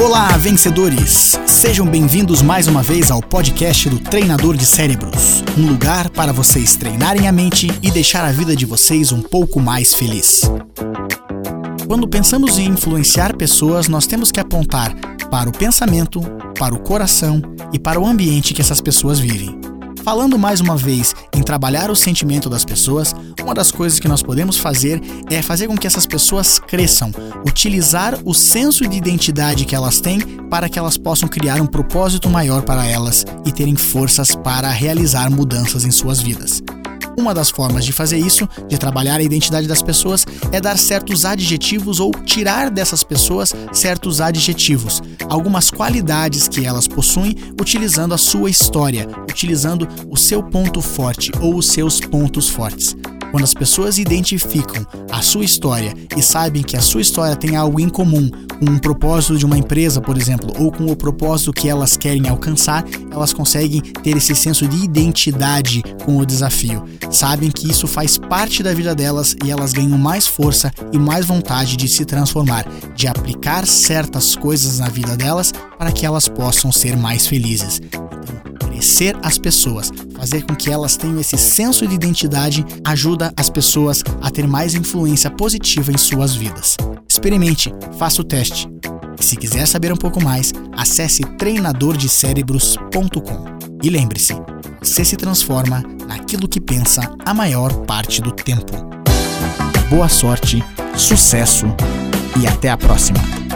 [0.00, 1.36] Olá, vencedores!
[1.44, 6.76] Sejam bem-vindos mais uma vez ao podcast do Treinador de Cérebros um lugar para vocês
[6.76, 10.42] treinarem a mente e deixar a vida de vocês um pouco mais feliz.
[11.88, 14.94] Quando pensamos em influenciar pessoas, nós temos que apontar
[15.32, 16.20] para o pensamento,
[16.56, 17.42] para o coração
[17.72, 19.77] e para o ambiente que essas pessoas vivem.
[20.02, 24.22] Falando mais uma vez em trabalhar o sentimento das pessoas, uma das coisas que nós
[24.22, 27.12] podemos fazer é fazer com que essas pessoas cresçam,
[27.46, 32.28] utilizar o senso de identidade que elas têm para que elas possam criar um propósito
[32.30, 36.62] maior para elas e terem forças para realizar mudanças em suas vidas.
[37.18, 41.24] Uma das formas de fazer isso, de trabalhar a identidade das pessoas, é dar certos
[41.24, 48.48] adjetivos ou tirar dessas pessoas certos adjetivos, algumas qualidades que elas possuem, utilizando a sua
[48.48, 52.94] história, utilizando o seu ponto forte ou os seus pontos fortes.
[53.30, 57.78] Quando as pessoas identificam a sua história e sabem que a sua história tem algo
[57.78, 61.68] em comum com um propósito de uma empresa, por exemplo, ou com o propósito que
[61.68, 66.84] elas querem alcançar, elas conseguem ter esse senso de identidade com o desafio.
[67.10, 71.26] Sabem que isso faz parte da vida delas e elas ganham mais força e mais
[71.26, 76.72] vontade de se transformar, de aplicar certas coisas na vida delas para que elas possam
[76.72, 77.80] ser mais felizes
[78.78, 84.04] conhecer as pessoas, fazer com que elas tenham esse senso de identidade, ajuda as pessoas
[84.22, 86.76] a ter mais influência positiva em suas vidas.
[87.08, 88.68] Experimente, faça o teste.
[89.18, 93.58] E se quiser saber um pouco mais, acesse treinadordecerebros.com.
[93.82, 94.34] E lembre-se,
[94.80, 98.86] você se transforma naquilo que pensa a maior parte do tempo.
[99.90, 100.62] Boa sorte,
[100.96, 101.66] sucesso
[102.40, 103.47] e até a próxima!